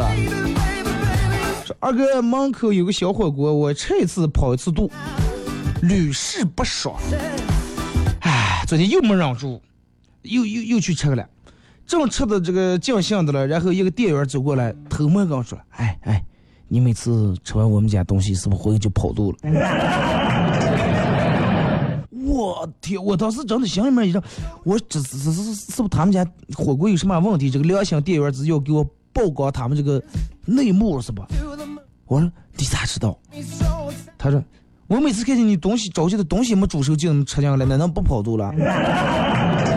[1.65, 4.91] 说二哥门口有个小火锅，我吃一次跑一次肚，
[5.83, 6.99] 屡试不爽。
[8.21, 9.61] 唉，昨天又没忍住，
[10.23, 11.23] 又又又去吃了。
[11.85, 16.25] 正吃的这个尽兴的了，然后一个店员走过来，偷摸跟我说：“哎哎，
[16.67, 19.37] 你每次吃完我们家东西，是不是回去就跑肚了？”
[22.11, 23.01] 我 我天！
[23.03, 24.21] 我当时真的心里面一阵，
[24.63, 27.49] 我这是是是不是他们家火锅有什么问题？
[27.49, 30.01] 这个良心店员只要给我曝光他们这个
[30.45, 31.25] 内幕是吧？
[32.07, 33.17] 我说你咋知道？
[34.17, 34.43] 他说
[34.87, 38.51] 我每次看见你东西着急的东西没煮熟就能吃进来，难道不跑肚了？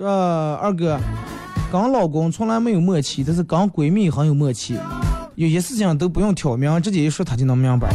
[0.00, 0.08] 说
[0.62, 0.98] 二哥，
[1.70, 4.78] 跟老公从来没有默契，但是跟闺蜜很有默契，
[5.34, 7.90] 有些事情都不用挑明，直接一说她就能明白。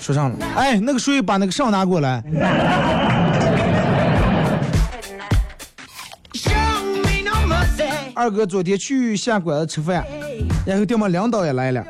[0.00, 2.24] 说上了，哎，那个谁把那个上拿过来。
[8.14, 10.02] 二哥昨天去下馆子吃饭，
[10.64, 11.84] 然后对面领导也来了。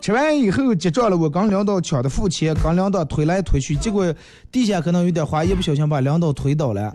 [0.00, 4.12] 吃完以后结账了，我跟领导抢的付钱，跟领导推来推去，结果
[4.50, 6.90] 地下可能有点滑，一不小心把领导推倒了。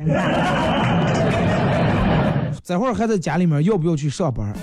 [2.68, 4.54] 这会儿还在家里面，要不要去上班.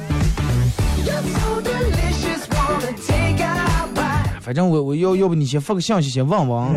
[4.43, 6.75] 反正我我要要不你先发个信息先问问。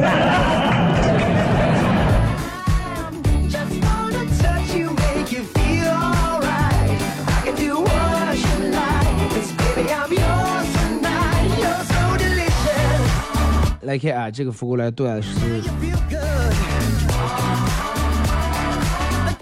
[13.81, 15.29] 来看啊，这个发过来段是.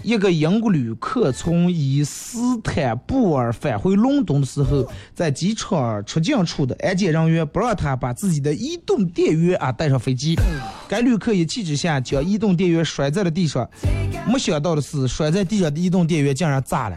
[0.06, 10.38] 一个英国旅客从伊斯坦布尔返回伦敦的时候，在机场出境处的安检人员不让他把自己的移动电源啊带上飞机。
[10.86, 13.68] 该旅客一气之下将移动电源摔在了地上，
[14.32, 16.96] 没想到的是，摔在地上的移动电源竟然炸了。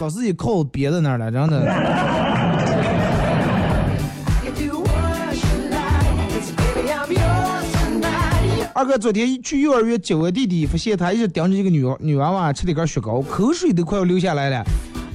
[0.00, 2.33] 把自己靠别在那儿了，真的。
[8.76, 14.64] 二哥昨天去幼儿园接我弟弟，发现他一直盯着一个女女娃娃吃了一根雪糕，口水都快要流下来了。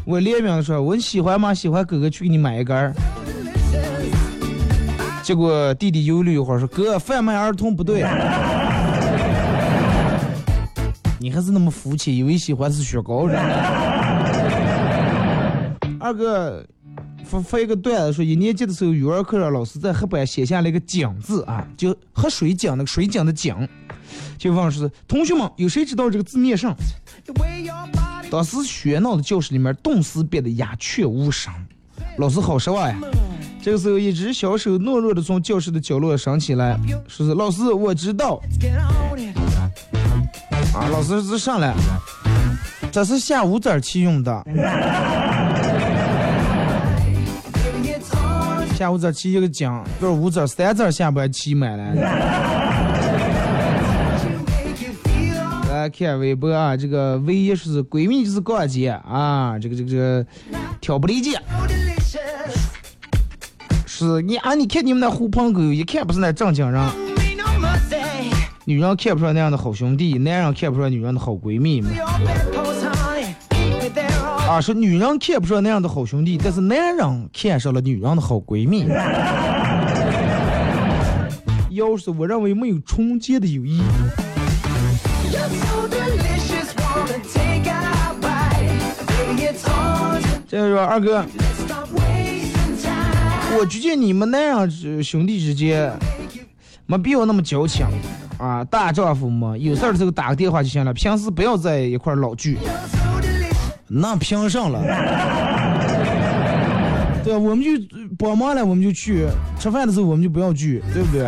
[0.06, 1.54] 我连忙说：“我喜欢吗？
[1.54, 2.94] 喜欢哥哥去给你买一根。”
[5.22, 8.02] 结果弟弟犹豫一会儿说：“哥，贩卖儿童不对。”
[11.20, 13.42] 你还是那么肤浅，以为喜欢是雪糕，真的。
[16.00, 16.66] 二哥
[17.30, 23.56] 发发一个段子说，一年级的时候，语文课上老师在黑板写下了一个“井”字啊，就喝水井那个水井的井，
[24.36, 26.76] 就问是同学们有谁知道这个字念上？
[28.32, 31.54] 当时喧闹的教室里面顿时变得鸦雀无声，
[32.18, 33.00] 老师好失望呀。
[33.62, 38.42] 这个时候，一只小手懦弱的从教室的角落升起来，说是老师，我知道。
[40.74, 41.76] 啊，老师是上来，
[42.92, 44.44] 这是下五子棋用的，
[48.80, 49.70] 下五子棋一个井，
[50.00, 51.94] 不是五子三子下边棋买来。
[55.70, 60.26] 来看微博啊，这个唯一是闺蜜就是逛街啊，这个这个这个
[60.80, 61.34] 挑不离间。
[63.86, 66.90] 是你啊，你看你们那狐朋狗友，一看不是那正经人。
[68.64, 71.90] 女人看不出来那样的好兄弟，男人看不出来女人的好闺蜜嘛。
[74.50, 78.88] 啊，说女人看不上那样的好兄弟，但是男人看上了女人的好闺蜜。
[81.70, 83.80] 要是我认为没有纯洁的友谊.
[90.48, 91.24] 这个说二哥.
[93.60, 95.94] 我觉得你们男人之兄弟之间
[96.88, 97.86] 没必要那么矫情
[98.40, 102.58] 啊，大丈夫嘛，有事儿的时候打个电话就行了，平时不要在一块儿老聚。
[103.90, 104.82] 那凭上了。
[107.22, 107.70] 对啊，我们就
[108.18, 109.28] 帮忙了，我们就去
[109.60, 111.28] 吃饭的时候，我们就不要聚，对不对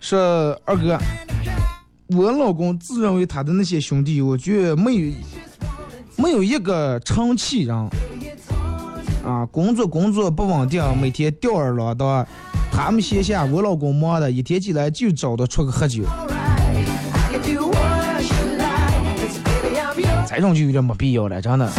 [0.00, 0.96] 说二哥，
[2.08, 5.12] 我老公自认为他的那些兄弟，我觉得没有
[6.16, 7.76] 没有一个成气人
[9.24, 12.26] 啊，工作工作不稳定，每天吊儿郎当。
[12.82, 16.02] 他们线下，我老公忙的，一天起来就找他出去喝酒，
[20.26, 21.70] 这种就有点没必要了，真的。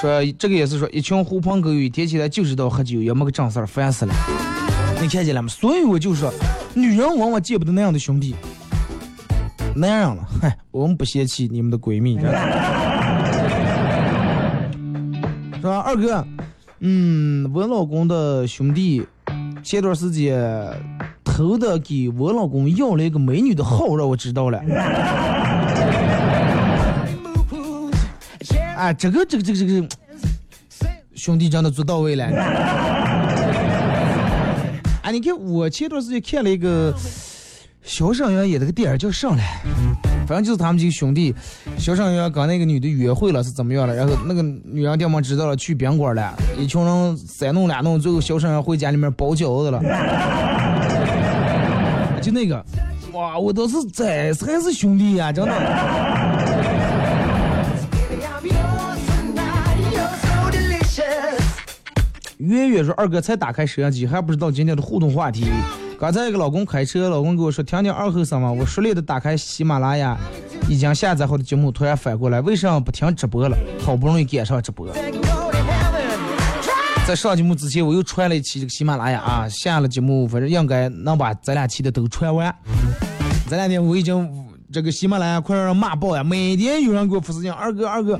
[0.00, 4.14] 说这个也是说，一群狐朋狗友一天起来就知道喝酒，也没个正事儿，烦死了。
[5.02, 5.48] 你看见了吗？
[5.48, 6.32] 所以我就说，
[6.72, 8.34] 女人往往见不得那样的兄弟。
[9.76, 12.18] 男人了，嗨，我们不嫌弃你们的闺蜜，
[15.60, 15.80] 是吧？
[15.80, 16.26] 二哥，
[16.78, 19.06] 嗯，我老公的兄弟
[19.62, 20.42] 前段时间
[21.22, 24.58] 偷的给我老公要了一个美女的号，让我知道了。
[27.22, 27.92] Moo-poos.
[28.40, 29.86] Cherry 哎，这个这个这个这个，
[31.14, 32.24] 兄弟真的做到位了。
[35.02, 36.94] 哎，你看我前段时间看了一个
[37.82, 39.60] 小沈阳演的个电影叫《上来》，
[40.30, 41.34] 反正就是他们几个兄弟，
[41.76, 43.92] 小沈阳跟那个女的约会了是怎么样了？
[43.92, 49.80] 然后那个女人爹妈知道了，去宾馆了，一群人三弄两弄，最后小沈阳回家里面包饺子了。
[52.22, 52.64] 就那个，
[53.12, 55.52] 哇，我都是这还是兄弟呀、真的。
[62.38, 65.46] 月月说：“二哥才打开摄像机，还不知道今天的互动话题。
[66.00, 70.16] 刚才一个老公开车，老公跟我说听听二后生嘛，我熟练的打开喜马拉雅，
[70.66, 73.58] 已经下载好的节目，突然反过来，为什么不听直播了？
[73.84, 74.88] 好不容易赶上直播.
[77.06, 82.54] 在上节目之前，我又传了一期这个喜马拉雅啊，下了节目，反正应该能把咱俩期的都传完。
[83.50, 84.26] 这两天我已经
[84.72, 88.18] 这个喜马拉雅快让人骂爆呀，每天有人给我发私信，二哥二哥，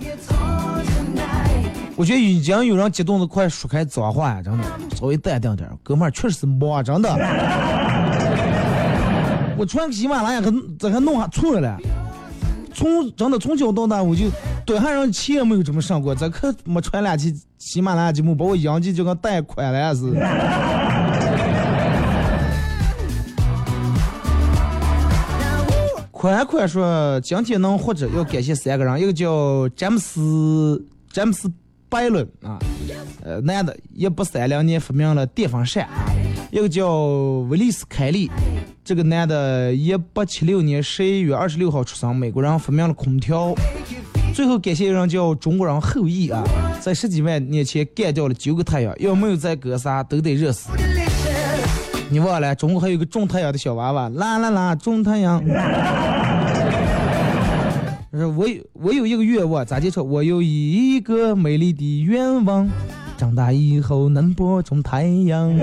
[2.01, 4.65] 我觉得已经有人激动的快说开脏话呀，真的，
[4.97, 7.11] 稍微淡定点，哥们儿确实是忙，真的。
[9.59, 11.77] 我穿喜马拉雅还这还弄下错了，
[12.73, 14.31] 从真的从小到大我就
[14.65, 20.21] 短汉人气也没有这么上过，这可没传两期喜马拉雅节目，把我养鸡就跟贷款了似的。
[26.11, 30.83] 宽宽 说：“今天能活着要感谢三个人，一个叫詹姆斯
[31.13, 31.53] 詹姆斯
[31.91, 32.57] 白伦啊，
[33.25, 35.85] 呃，男的，一八三零年发明了电风扇；
[36.53, 36.89] 一个叫
[37.49, 38.31] 威利斯凯利，
[38.85, 43.53] 这个男的，一八七六年十一月二十六号出生，美国人发明了空调。
[44.33, 46.45] 最后感谢一人叫中国人后羿啊，
[46.81, 50.71] 在十几万年前干掉了九个太阳，要没有再割仨，都得热死。
[52.09, 55.45] 你忘了，中国还有个种太阳的小娃娃，啦啦啦，种太阳。
[58.19, 60.03] 是我有我有一个愿望，咋介绍？
[60.03, 62.69] 我有一个美丽的愿望，
[63.17, 65.55] 长大以后能播种太阳。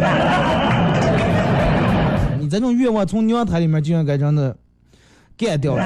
[2.40, 4.56] 你这种愿望从娘胎里面就应该真的
[5.36, 5.84] 干掉了，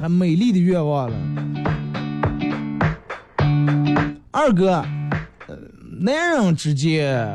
[0.00, 1.16] 还美丽的愿望了。
[4.30, 4.84] 二哥，
[5.48, 5.56] 呃，
[6.00, 7.28] 男人之间，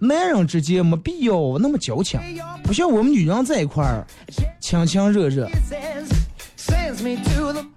[0.00, 2.20] 男人之间没必要那么矫情，
[2.62, 4.06] 不像我们女人在一块儿
[4.60, 5.48] 亲亲热热。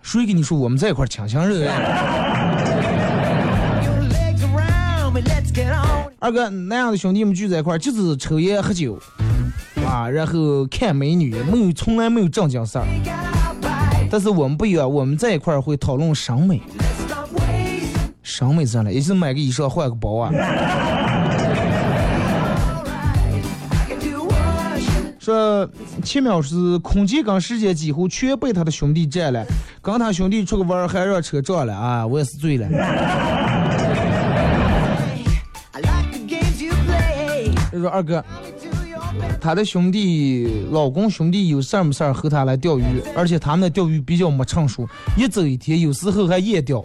[0.02, 1.72] 谁跟你说我们在一块儿亲亲热热？
[6.22, 9.00] 二哥，那样的兄弟们聚在一块儿就是抽烟喝酒，
[9.88, 12.86] 啊，然后看美女，没有从来没有正经事儿。
[14.12, 16.62] 但是我们不一样，我们在一块儿会讨论审美，
[18.22, 20.30] 审美上来，也就是买个衣裳换个包啊。
[25.30, 25.70] 说
[26.04, 29.46] 七秒是空间跟时间几乎全被他的兄弟占了，
[29.80, 32.08] 跟他兄弟出个弯儿还让车撞了啊！
[32.08, 32.68] 我也是醉了。
[37.72, 38.26] 他说二哥，
[39.40, 42.84] 他的兄弟老公兄弟有事儿没事儿和他来钓鱼，
[43.16, 46.84] 而且他们的钓鱼比较没成熟，一走一天，有时候还夜钓。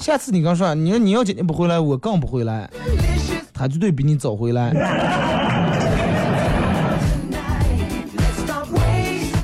[0.00, 2.68] 下次你刚说，你说你要今天不回来，我更不回来，
[3.54, 4.72] 他绝对比你早回来。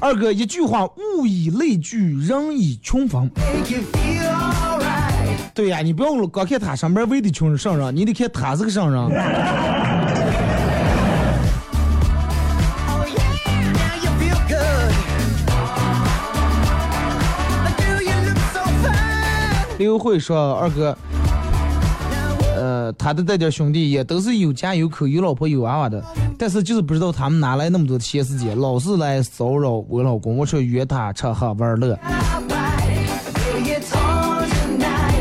[0.01, 3.31] 二哥一句话，物以类聚，人以群分。
[5.55, 9.09] 对呀，你不要光看他上边围的穷人上人，你得看他是个上人。
[19.79, 20.97] 刘慧说，二哥。
[22.61, 26.05] 呃，他的这点兄弟也都是有家有口有老婆有娃娃的，
[26.39, 30.37] 但是就是不知道他们哪来那么多的闲时间，老是来骚扰我老公。
[30.37, 31.99] 我说约他吃喝玩乐，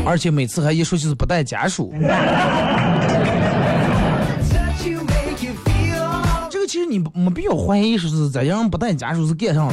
[0.04, 1.94] 而且每次还一说就是不带家属。
[6.50, 9.72] 这个其实你没必要怀疑说是这样不带家属是干上了。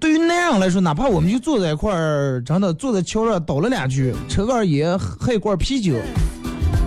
[0.00, 5.94] 对于男人来说，哪怕我们就坐在一块儿，真的坐在桥上倒了两句，抽根烟，喝一罐啤酒，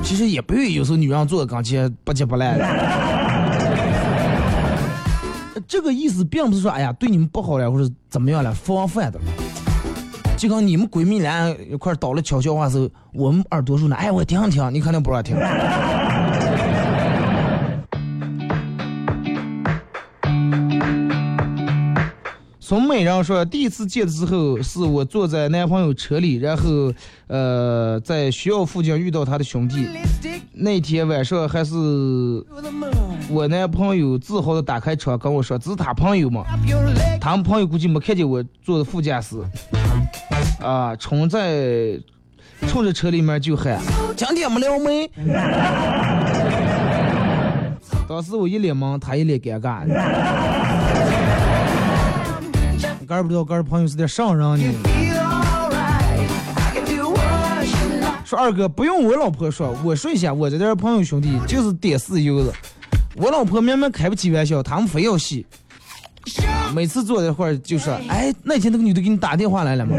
[0.03, 2.65] 其实也不愿意有时候女人坐在跟前不急不赖的。
[5.67, 9.19] 这个意思并不是说，哎呀，对你们不好了，或者怎么样了，防范的。
[10.37, 15.35] 就跟你们闺蜜俩一块儿倒了悄悄话时候，我们耳朵说呢，哎，我听听，你肯定不让听。
[22.71, 26.63] 松美人说，第一次见的时候是我坐在男朋友车里，然后
[27.27, 29.89] 呃在学校附近遇到他的兄弟。
[30.53, 31.75] 那天晚上还是
[33.27, 36.45] 我男朋友自豪的打开车跟我说这是他朋友嘛，
[37.19, 39.35] 他们朋友估计没看见我坐的副驾驶，
[40.61, 41.99] 啊，冲在
[42.69, 43.81] 冲着车里面就喊
[44.15, 45.11] 今天没撩妹。
[48.07, 50.60] 当时我一脸懵，他一脸尴尬。
[53.11, 54.73] 个儿不知道个儿朋友是点上人呢。
[58.23, 62.53] 说二哥不用我老婆说，我说一下，我这点朋友兄弟就是点死油子。
[63.15, 65.45] 我老婆明明开不起玩笑，他们非要洗。
[66.73, 69.97] 每次坐一会儿就说，哎，那天那个女的给你打电话来了吗？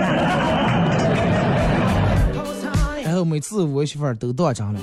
[3.05, 4.81] 然后每次我媳妇儿都当真了。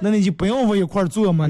[0.00, 1.48] 那你就不用我一块儿坐嘛。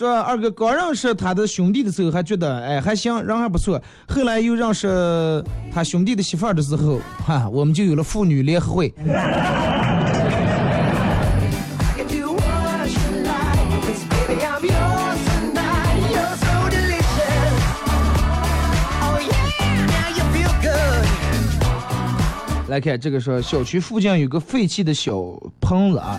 [0.00, 3.78] 说二哥刚认识他的兄弟的时候还觉得哎还行，人还不错。
[4.08, 8.94] 后来又认识他兄弟的媳妇儿的时候，哈，我们就有了妇女联合会。
[22.68, 25.12] 来看这个说，小区附近有个废弃的小
[25.60, 26.18] 棚子啊，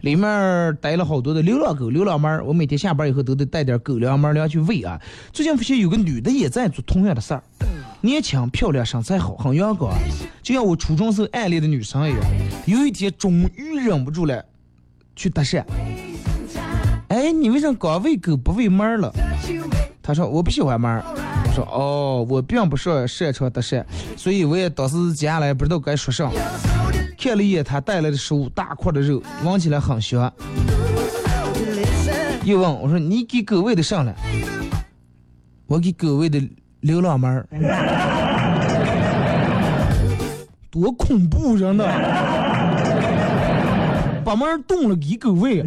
[0.00, 2.44] 里面逮了好多的流浪狗、流浪猫儿。
[2.44, 5.00] 我每天下班以后都得带点狗粮、猫粮去喂啊。
[5.32, 7.42] 最近发现有个女的也在做同样的事儿，
[8.00, 9.92] 年轻、漂亮、身材好，很阳光，
[10.42, 12.20] 就像我初中时候暗恋的女生一样。
[12.66, 14.44] 有一天终于忍不住了，
[15.14, 15.64] 去搭讪。
[17.08, 19.12] 哎，你为啥光喂狗不喂猫儿了？
[20.02, 21.04] 他说我不喜欢猫儿。
[21.46, 23.84] 我说哦，我并不是擅长搭讪，
[24.16, 26.30] 所以我也当时接下来不知道该说啥。
[27.20, 30.32] 看了一眼他带来的食物，大块的肉，闻起来很香。
[32.44, 34.14] 又问我说：“你给狗喂的上来？”
[35.68, 36.42] 我给狗喂的
[36.80, 37.28] 流浪猫，
[40.70, 41.84] 多恐怖人呐！
[44.24, 45.60] 把猫儿冻了给狗喂。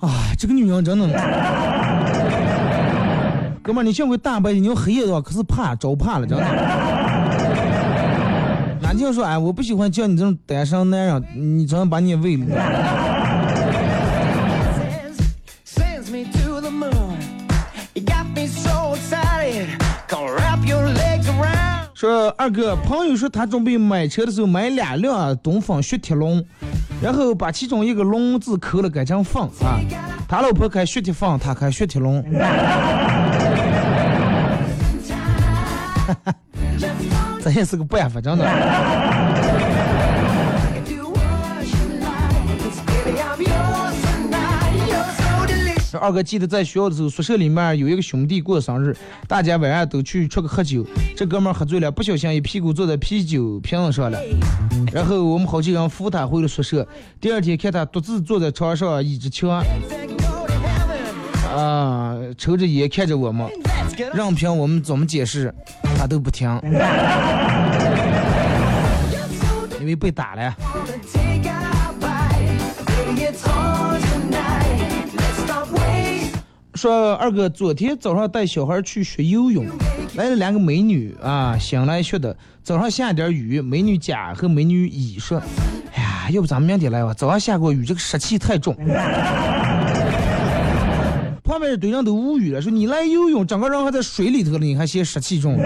[0.00, 1.06] 啊，这个女人真的。
[3.62, 6.44] 哥们儿，你幸亏大白天你要黑夜的话，可是怕招怕了，真的。
[8.88, 12.46] 哪听说哎，我不喜欢叫你这种单身男人，你真把你喂了。
[21.92, 26.42] 说二哥，朋友说他准备买车的时候买两辆东风雪铁龙，
[27.02, 29.78] 然后把其中一个龙字抠了改成凤啊。
[30.26, 32.24] 他老婆开雪铁凤，他开雪铁龙。
[37.48, 38.44] 这也是个办法，真的。
[46.00, 48.94] 二哥记得在学校的时候，宿舍里面有一个兄弟过生日，
[49.26, 50.86] 大家晚上都去出去喝酒。
[51.16, 54.20] 这哥们喝醉了，不小心一屁股坐在啤酒瓶子上了，
[54.92, 56.86] 然后我们好几个人扶他回了宿舍。
[57.18, 59.64] 第二天看他独自坐在床上倚着墙，
[61.56, 63.48] 啊，抽着烟看着我们，
[64.12, 65.52] 任凭我们怎么解释，
[65.98, 66.48] 他都不听，
[69.80, 70.54] 因为被打了。
[76.74, 79.66] 说二哥昨天早上带小孩去学游泳，
[80.14, 82.36] 来了两个美女啊，新来学的。
[82.62, 85.42] 早上下点雨，美女甲和美女乙说
[85.92, 87.12] ：“哎呀，要不咱们明天来吧？
[87.12, 88.76] 早上下过雨，这个湿气太重。”
[91.58, 95.58] 旁边一堆人都无语了，说：“你来游泳，整个人还在水里头了，你还嫌湿气重？”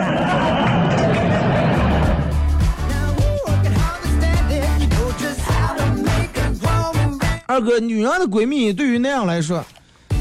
[7.47, 9.63] 二哥，女人的闺蜜对于那样来说。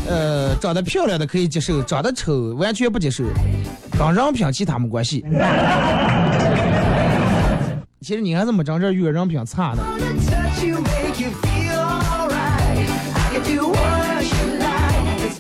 [0.10, 3.24] 呃，长得漂亮的可以接受，长得丑完全不接受，
[3.98, 5.24] 跟人品其他没关系。
[8.02, 9.82] 其实你还是没长这遇人品差的。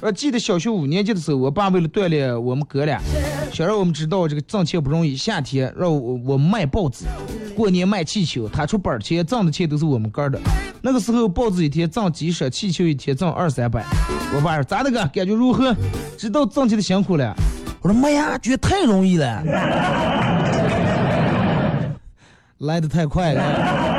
[0.03, 2.99] 我记得小学五年级的时候，我爸为了锻炼我们哥俩，
[3.53, 7.05] 想让我们知道这个挣钱不容易，夏天让我我卖报纸，
[7.55, 10.39] 过年卖气球，他出本钱，挣的钱都是我们哥的。
[10.81, 13.85] 那个时候报纸一天挣几十，气球一天挣二三百。
[14.35, 15.71] 我爸说咋的哥感觉如何？
[16.17, 17.35] 知道挣钱的辛苦了。
[17.83, 19.43] 我说妈呀，觉得太容易了，
[22.57, 23.90] 来的太快了。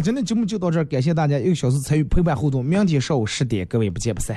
[0.00, 2.64] 今天节目就到这儿，感谢大家一个小时参与陪伴互动。
[2.64, 4.36] 明天上午十点，各位不见不散。